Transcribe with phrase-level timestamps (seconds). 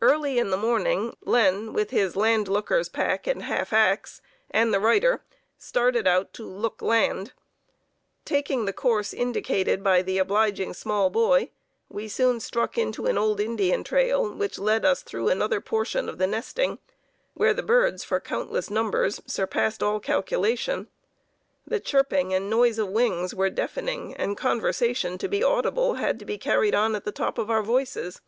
[0.00, 4.80] Early in the morning, Len, with his land looker's pack and half ax, and the
[4.80, 5.22] writer,
[5.58, 7.34] started out to "look land."
[8.24, 11.50] Taking the course indicated by the obliging small boy,
[11.90, 16.16] we soon struck into an old Indian trail which led us through another portion of
[16.16, 16.78] the nesting,
[17.34, 20.88] where the birds for countless numbers surpassed all calculation.
[21.66, 26.24] The chirping and noise of wings were deafening and conversation, to be audible, had to
[26.24, 28.22] be carried on at the top of our voices.